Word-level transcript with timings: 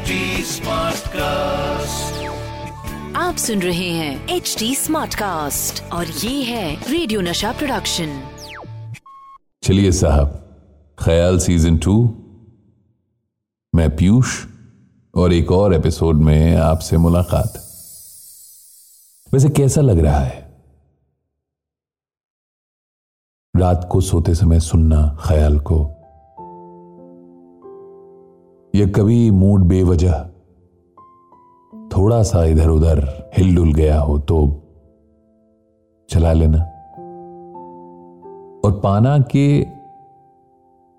HD 0.00 0.60
cast 1.08 2.26
आप 3.16 3.36
सुन 3.36 3.62
रहे 3.62 3.90
हैं 3.90 4.28
एच 4.28 4.56
डी 4.58 4.74
स्मार्ट 4.74 5.14
कास्ट 5.14 5.92
और 5.92 6.06
ये 6.06 6.42
है 6.42 6.90
रेडियो 6.92 7.20
नशा 7.20 7.52
प्रोडक्शन 7.52 8.28
चलिए 9.62 9.92
साहब 9.92 10.28
ख्याल 10.98 11.38
सीज़न 11.38 11.76
टू 11.76 12.04
मैं 13.74 13.96
पीयूष 13.96 14.46
और 15.14 15.32
एक 15.32 15.52
और 15.52 15.74
एपिसोड 15.74 16.16
में 16.16 16.56
आपसे 16.56 16.96
मुलाकात। 16.96 17.52
वैसे 19.34 19.48
कैसा 19.48 19.80
लग 19.80 19.98
रहा 19.98 20.20
है? 20.20 20.64
रात 23.56 23.88
को 23.92 24.00
सोते 24.00 24.34
समय 24.34 24.60
सुनना 24.60 25.18
ख्याल 25.24 25.58
को 25.58 25.99
या 28.74 28.86
कभी 28.86 29.30
मूड 29.30 29.60
बेवजह, 29.60 30.12
थोड़ा 31.96 32.22
सा 32.22 32.44
इधर 32.44 32.68
उधर 32.68 33.30
हिलडुल 33.38 33.74
गया 33.74 34.00
हो 34.00 34.18
तो 34.18 34.62
चला 36.08 36.32
लेना। 36.32 36.58
और 38.64 38.80
पाना 38.84 39.18
के 39.18 39.66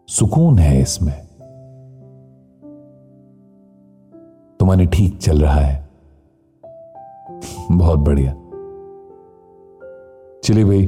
सुकून 0.07 0.59
है 0.59 0.81
इसमें। 0.81 1.27
तो 4.59 4.65
माने 4.65 4.85
ठीक 4.85 5.17
चल 5.17 5.41
रहा 5.41 5.59
है। 5.59 5.89
बहुत 7.71 7.99
बढ़िया। 7.99 8.31
चलिए 10.43 10.65
भाई, 10.65 10.85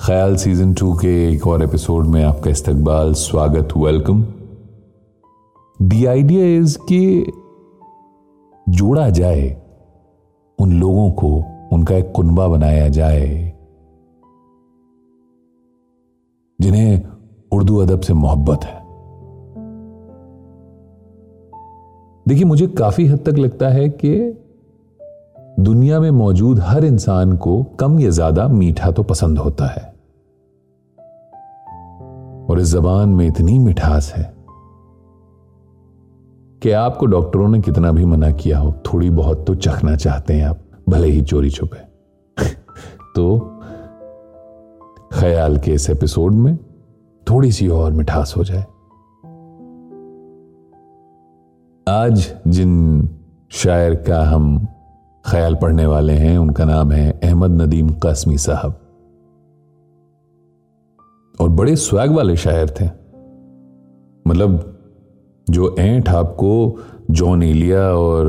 ख्याल 0.00 0.36
सीज़न 0.36 0.74
टू 0.74 0.94
के 0.94 1.32
एक 1.32 1.46
और 1.46 1.62
एपिसोड 1.62 2.04
में 2.04 2.24
आपका 2.24 2.50
इस्तकबाल, 2.50 3.12
स्वागत 3.12 3.68
वेलकम 3.76 4.24
दी 5.82 6.06
आइडिया 6.06 6.44
इज़ 6.46 6.78
कि 6.78 7.32
जोड़ा 8.68 9.10
जाए, 9.10 9.62
उन 10.58 10.72
लोगों 10.72 11.10
को, 11.10 11.44
उनका 11.72 11.94
एक 11.94 12.12
कुनबा 12.16 12.48
बनाया 12.48 12.88
जाए, 12.88 13.52
जिन्हें 16.60 17.04
उर्दू 17.52 17.76
अदब 17.76 18.00
से 18.00 18.14
मोहब्बत 18.14 18.64
है। 18.64 18.80
देखिए, 22.28 22.44
मुझे 22.44 22.66
काफ़ी 22.66 23.06
हद 23.06 23.18
तक 23.18 23.38
लगता 23.38 23.68
है 23.68 23.88
कि 23.88 24.38
दुनिया 25.60 26.00
में 26.00 26.10
मौजूद 26.10 26.58
हर 26.58 26.84
इंसान 26.84 27.36
को 27.36 27.62
कम 27.62 28.00
या 28.00 28.10
ज़्यादा 28.10 28.48
मीठा 28.48 28.90
तो 28.90 29.02
पसंद 29.02 29.38
होता 29.38 29.66
है। 29.66 29.94
और 32.50 32.60
इस 32.60 32.72
जबान 32.72 33.08
में 33.08 33.26
इतनी 33.26 33.58
मिठास 33.58 34.12
है। 34.16 34.37
कि 36.62 36.70
आपको 36.70 37.06
डॉक्टरों 37.06 37.48
ने 37.48 37.60
कितना 37.60 37.92
भी 37.92 38.04
मना 38.04 38.30
किया 38.30 38.58
हो, 38.58 38.72
थोड़ी 38.72 39.10
बहुत 39.10 39.46
तो 39.46 39.54
चखना 39.54 39.96
चाहते 39.96 40.34
हैं 40.34 40.48
आप, 40.48 40.58
भले 40.88 41.08
ही 41.08 41.22
चोरी 41.22 41.50
छुपे। 41.50 41.78
तो 43.16 43.38
ख्याल 45.12 45.58
के 45.58 45.70
इस 45.70 45.90
एपिसोड 45.90 46.32
में 46.32 46.56
थोड़ी 47.30 47.52
सी 47.52 47.68
और 47.68 47.92
मिठास 47.92 48.34
हो 48.36 48.44
जाए। 48.44 48.66
आज 51.88 52.34
जिन 52.46 53.08
शायर 53.50 53.94
का 53.94 54.24
हम 54.24 54.68
ख्याल 55.26 55.54
पढ़ने 55.54 55.86
वाले 55.86 56.12
हैं, 56.12 56.38
उनका 56.38 56.64
नाम 56.64 56.92
है 56.92 57.20
अहमद 57.22 57.62
नदीम 57.62 57.88
कासमी 57.88 58.38
साहब। 58.38 58.80
और 61.40 61.48
बड़े 61.48 61.76
स्वैग 61.76 62.10
वाले 62.10 62.36
शायर 62.36 62.74
थे। 62.80 62.86
मतलब 64.26 64.77
जो 65.50 65.74
ऐंठ 65.78 66.08
आपको 66.08 66.78
जॉन 67.10 67.42
एलिया 67.42 67.82
और 67.90 68.26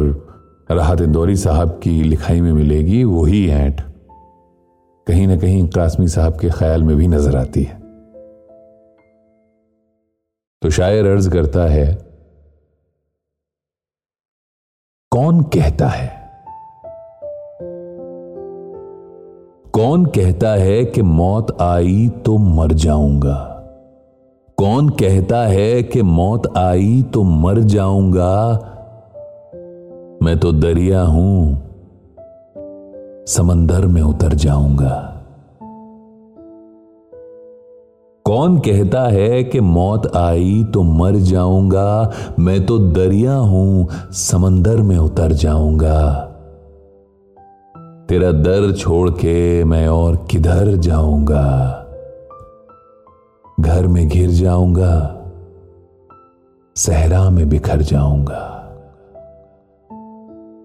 राहत 0.72 1.02
इंदौरी 1.02 1.36
साहब 1.36 1.80
की 1.84 1.92
लिखाई 2.03 2.42
में 2.42 2.52
मिलेगी, 2.53 3.03
वही 3.03 3.48
ऐंठ। 3.50 3.81
कहीं 5.07 5.28
ना 5.28 5.38
कहीं 5.38 5.68
कासमी 5.68 6.08
साहब 6.08 6.38
के 6.40 6.50
ख्याल 6.50 6.84
में 6.84 6.96
भी 6.97 7.08
नज़र 7.08 7.35
आती 7.35 7.63
है। 7.63 7.78
तो 10.62 10.69
शायर 10.69 11.06
अर्ज़ 11.06 11.29
करता 11.29 11.66
है, 11.66 11.88
कौन 15.12 15.41
कहता 15.44 15.88
है? 15.88 16.08
कौन 19.74 20.06
कहता 20.06 20.50
है 20.52 20.84
कि 20.85 21.02
मौत 21.02 21.58
आई 21.62 22.09
तो 22.25 22.38
मर 22.38 22.74
जाऊँगा? 22.74 23.59
कौन 24.69 24.90
कहता 24.90 25.47
है 25.47 25.84
कि 25.84 26.02
मौत 26.02 26.57
आई 26.57 27.06
तो 27.13 27.24
मर 27.24 27.59
जाऊँगा? 27.59 28.52
मैं 30.24 30.40
तो 30.40 30.52
दरिया 30.52 31.02
हूँ, 31.02 31.56
समंदर 33.28 33.85
में 33.85 34.02
उतर 34.02 34.34
जाऊँगा। 34.34 35.24
कौन 38.25 38.59
कहता 38.59 39.02
है 39.02 39.44
कि 39.44 39.59
मौत 39.59 40.16
आई 40.16 40.63
तो 40.74 40.84
मर 40.84 41.16
जाऊँगा? 41.16 42.12
मैं 42.40 42.66
तो 42.66 42.79
दरिया 42.79 43.35
हूँ, 43.35 43.88
समंदर 44.12 44.78
में 44.78 44.97
उतर 44.97 45.31
जाऊँगा। 45.31 46.12
तेरा 48.09 48.31
दर 48.31 48.72
छोड़ 48.72 49.09
के 49.09 49.63
मैं 49.63 49.88
और 49.88 50.28
किधर 50.31 50.75
जाऊँगा? 50.75 51.85
घर 53.79 53.88
में 53.88 54.07
घिर 54.07 54.29
जाऊँगा, 54.29 54.94
सहरा 56.75 57.29
में 57.29 57.50
बिखर 57.50 57.81
जाऊँगा। 57.81 58.41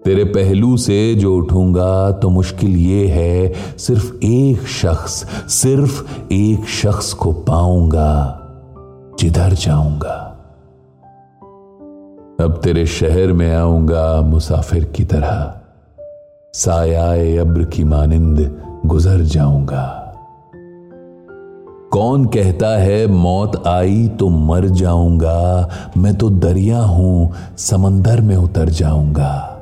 तेरे 0.05 0.23
पहलू 0.23 0.75
से 0.77 1.15
जो 1.15 1.35
उठूँगा 1.37 2.11
तो 2.11 2.29
मुश्किल 2.29 2.75
ये 2.75 3.07
है, 3.07 3.53
सिर्फ़ 3.77 4.25
एक 4.25 4.67
शख्स, 4.67 5.13
सिर्फ़ 5.51 6.03
एक 6.33 6.67
शख्स 6.67 7.13
को 7.13 7.31
पाऊँगा, 7.31 8.11
जिधर 9.19 9.53
जाऊँगा। 9.53 10.17
अब 12.41 12.59
तेरे 12.63 12.85
शहर 12.85 13.33
में 13.33 13.55
आऊँगा 13.55 14.21
मुसाफिर 14.21 14.85
की 14.85 15.03
तरह, 15.05 15.61
सायाए 16.53 17.37
अब्र 17.37 17.63
की 17.63 17.83
मानिंद 17.83 18.49
गुजर 18.85 19.21
जाऊँगा। 19.21 20.04
कौन 21.95 22.25
कहता 22.25 22.67
है, 22.67 23.07
मौत 23.07 23.67
आई 23.67 24.07
तो 24.07 24.29
मर 24.29 24.65
जाऊँगा। 24.65 25.69
मैं 25.97 26.15
तो 26.15 26.29
दरिया 26.29 26.79
हूँ, 26.79 27.33
समंदर 27.57 28.21
में 28.21 28.35
उतर 28.35 28.69
जाऊँगा। 28.69 29.61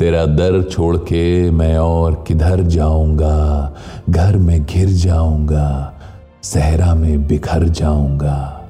तेरा 0.00 0.26
दर 0.26 0.62
छोड़ 0.62 0.96
के 0.96 1.50
मैं 1.50 1.78
और 1.78 2.24
किधर 2.28 2.62
जाऊँगा? 2.62 3.74
घर 4.10 4.36
में 4.36 4.64
घिर 4.66 4.88
जाऊँगा, 4.88 5.94
सहरा 6.42 6.94
में 6.94 7.26
बिखर 7.26 7.64
जाऊँगा। 7.64 8.62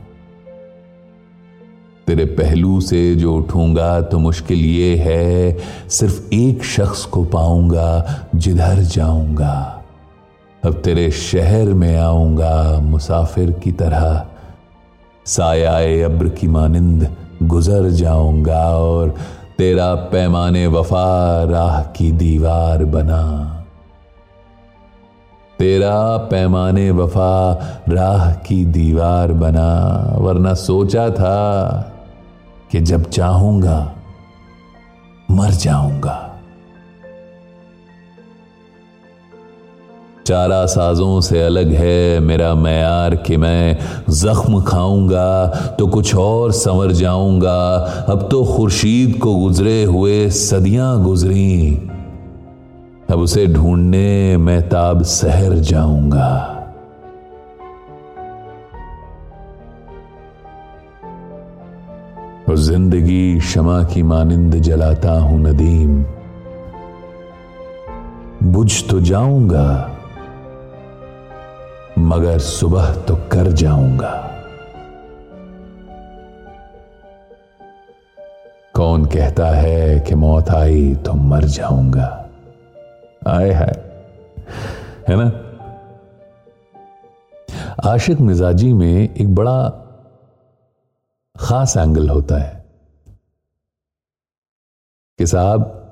तेरे 2.07 2.25
पहलू 2.25 2.81
से 2.81 3.15
जो 3.15 3.37
उठूँगा 3.37 4.01
तो 4.01 4.19
मुश्किल 4.19 4.59
ये 4.59 4.97
है, 4.97 5.59
सिर्फ़ 5.89 6.35
एक 6.35 6.65
शख्स 6.65 7.05
को 7.05 7.25
पाऊँगा, 7.25 8.21
जिधर 8.35 8.83
जाऊँगा। 8.83 9.74
अब 10.65 10.73
तेरे 10.73 11.11
शहर 11.11 11.65
में 11.65 11.97
आऊँगा, 11.97 12.81
मुसाफिर 12.81 13.51
की 13.51 13.73
तरह। 13.73 14.27
सायाए 15.27 16.01
अब्र 16.01 16.29
की 16.29 16.49
मानिंद, 16.49 17.17
गुजर 17.43 17.91
जाऊँगा 17.91 18.79
और 18.79 19.15
तेरा 19.59 19.95
पैमाने 19.95 20.67
वफा 20.67 21.45
राह 21.45 21.83
की 21.83 22.13
दीवार 22.13 22.85
बना। 22.85 23.51
तेरा 25.59 26.17
पैमाने 26.17 26.91
वफा 26.91 27.53
राह 27.89 28.33
की 28.33 28.65
दीवार 28.65 29.33
बना, 29.33 30.09
वरना 30.19 30.55
सोचा 30.55 31.11
था 31.11 31.71
कि 32.73 32.81
जब 32.81 33.11
चाहूँगा, 33.11 33.93
मर 35.31 35.51
जाऊँगा। 35.51 36.24
चारा 40.27 40.65
साजों 40.67 41.21
से 41.21 41.41
अलग 41.43 41.73
है 41.73 42.21
मेरा 42.21 42.55
मैार 42.55 43.15
कि 43.17 43.37
मैं 43.37 43.77
जख्म 44.11 44.63
खाऊँगा 44.63 45.47
तो 45.79 45.87
कुछ 45.87 46.15
और 46.15 46.53
संवर 46.53 46.93
जाऊँगा। 46.93 47.75
अब 48.09 48.29
तो 48.31 48.45
खुर्शीद 48.47 49.19
को 49.19 49.35
गुजरे 49.35 49.83
हुए 49.85 50.29
सदियाँ 50.31 51.03
गुजरी। 51.05 51.75
अब 53.11 53.19
उसे 53.19 53.47
ढूँढने 53.47 54.37
मैं 54.37 54.61
ताब 54.69 55.03
सहर 55.03 55.55
जाऊँगा। 55.55 56.33
और 62.49 62.57
ज़िंदगी 62.59 63.41
शमा 63.41 63.83
की 63.85 64.03
मानिंद 64.03 64.55
जलाता 64.55 65.21
हूँ 65.21 65.41
नदीम। 65.41 66.05
बुझ 68.53 68.71
तो 68.91 69.01
जाऊँगा। 69.01 69.91
मगर 71.99 72.39
सुबह 72.39 72.95
तो 72.95 73.17
कर 73.17 73.53
जाऊँगा। 73.53 74.31
कौन 78.75 79.05
कहता 79.05 79.47
है 79.47 80.01
कि 80.01 80.15
मौत 80.15 80.49
आई 80.49 80.95
तो 80.95 81.13
मर 81.13 81.45
जाऊँगा? 81.45 82.31
आए 83.27 83.51
है 83.51 83.73
है 85.09 85.17
ना? 85.17 85.41
आशिक 87.91 88.21
मिजाजी 88.21 88.73
में 88.73 89.15
एक 89.15 89.35
बड़ा 89.35 89.69
खास 91.41 91.77
एंगल 91.77 92.09
होता 92.09 92.37
है। 92.37 92.65
कि 95.19 95.27
साहब 95.27 95.84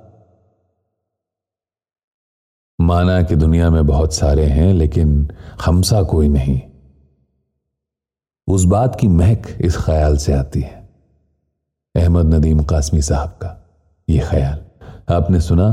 माना 2.82 3.23
कि 3.23 3.37
दुनिया 3.37 3.70
में 3.70 3.87
बहुत 3.87 4.14
सारे 4.14 4.44
हैं, 4.46 4.73
लेकिन 4.75 5.31
हमसा 5.64 6.02
कोई 6.02 6.29
नहीं। 6.29 6.61
उस 8.49 8.64
बात 8.64 8.96
की 9.00 9.08
महक 9.08 9.46
इस 9.61 9.76
ख्याल 9.76 10.17
से 10.17 10.32
आती 10.32 10.61
है। 10.61 10.81
अहमद 11.94 12.34
नदीम 12.34 12.62
कासमी 12.64 13.02
साहब 13.02 13.31
का 13.43 13.58
यह 14.08 14.29
ख्याल। 14.31 14.61
आपने 15.14 15.40
सुना, 15.40 15.73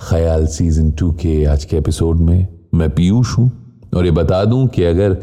ख्याल 0.00 0.46
सीज़न 0.46 0.90
टू 0.92 1.10
के 1.12 1.44
आज 1.44 1.64
के 1.64 1.76
एपिसोड 1.76 2.20
में 2.20 2.48
मैं 2.74 2.90
पीयूष 2.90 3.36
हूँ, 3.38 3.50
और 3.96 4.04
ये 4.04 4.10
बता 4.10 4.44
दूँ 4.44 4.66
कि 4.68 4.84
अगर 4.84 5.16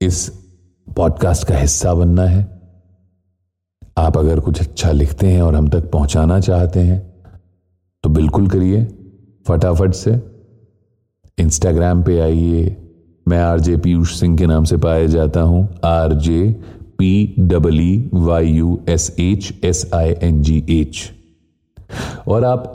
इस 0.00 0.28
पॉडकास्ट 0.86 1.46
का 1.48 1.56
हिस्सा 1.56 1.94
बनना 1.94 2.24
है, 2.24 2.42
आप 3.98 4.16
अगर 4.18 4.40
कुछ 4.40 4.60
अच्छा 4.60 4.90
लिखते 4.92 5.26
हैं 5.26 5.42
और 5.42 5.54
हम 5.54 5.68
तक 5.68 5.90
पहुंचाना 5.90 6.38
चाहते 6.40 6.80
हैं 6.80 7.00
तो 8.04 8.10
बिल्कुल 8.10 8.48
करिए। 8.48 8.86
फटाफट 9.48 9.92
से। 9.94 10.18
इंस्टाग्राम 11.38 12.02
पे 12.02 12.18
आइए। 12.20 12.76
मैं 13.26 13.38
आरजे 13.38 13.76
पीयूष 13.76 14.18
सिंह 14.20 14.36
के 14.36 14.46
नाम 14.46 14.64
से 14.64 14.76
पाया 14.76 15.06
जाता 15.06 15.40
हूँ। 15.40 15.68
R 15.84 16.12
J 16.12 16.44
P 16.98 17.34
W 17.40 18.10
Y 18.14 18.46
U 18.46 18.78
S 18.88 19.14
H 19.20 19.52
S 19.64 19.90
I 19.94 20.14
N 20.22 20.42
G 20.42 20.64
H 20.70 21.10
और 22.28 22.44
आप 22.44 22.74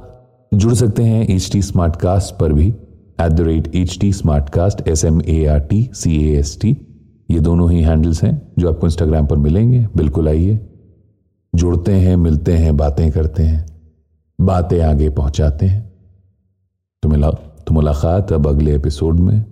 जुड़ 0.54 0.74
सकते 0.74 1.04
हैं 1.04 1.28
एच 1.30 1.52
टी 1.52 1.62
स्मार्ट 1.62 1.96
कास्ट 1.96 2.36
पर 2.40 2.54
भी। 2.54 2.68
At 2.68 3.32
the 3.32 3.42
rate 3.42 3.76
H 3.76 3.98
T 4.02 4.12
Smartcast 4.50 4.88
S 4.88 5.06
M 5.06 5.22
A 5.22 5.46
R 5.46 5.60
T 5.60 5.90
C 5.94 6.16
A 6.24 6.38
S 6.40 6.58
T 6.62 6.76
ये 7.30 7.40
दोनों 7.40 7.72
ही 7.72 7.82
handles 7.82 8.24
हैं 8.24 8.42
जो 8.60 8.70
आपको 8.70 8.88
इंस्टाग्राम 8.88 9.28
पर 9.28 9.38
मिलेंगे। 9.38 9.88
बिल्कुल 9.98 10.28
आइए। 10.28 10.60
जुड़ते 11.54 11.92
हैं, 11.92 12.16
मिलते 12.16 12.54
हैं, 12.54 12.76
बातें 12.78 13.12
करते 13.12 13.44
हैं। 13.44 13.66
बातें 14.40 14.82
आगे 14.82 15.10
पहुंचाते 15.10 15.66
हैं। 15.66 15.93
तो 17.04 17.10
मिला 17.10 17.30
तो 17.68 17.74
मुलाकात 17.74 18.32
अब 18.34 18.48
अगले 18.48 18.76
एपिसोड 18.76 19.20
में 19.20 19.44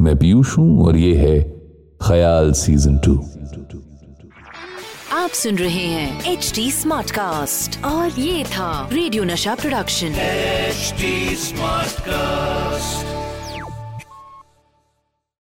मैं 0.00 0.16
पीयूष 0.18 0.56
हूँ 0.58 0.86
और 0.86 0.96
ये 0.96 1.14
है 1.16 1.38
ख्याल 2.02 2.52
सीज़न 2.52 2.98
टू। 2.98 3.14
आप 5.12 5.30
सुन 5.30 5.58
रहे 5.58 5.86
हैं 5.86 6.32
एच 6.32 6.52
डी 6.54 6.70
स्मार्ट 6.72 7.10
कास्ट 7.10 7.84
और 7.84 8.20
ये 8.20 8.44
था 8.44 8.88
रेडियो 8.92 9.24
नशा 9.24 9.54
प्रोडक्शन। 9.54 10.06
HD 10.06 11.36
smart 11.36 12.00
cast 12.00 13.21